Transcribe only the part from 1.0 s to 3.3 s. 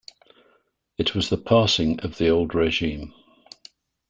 was the passing of the old regime.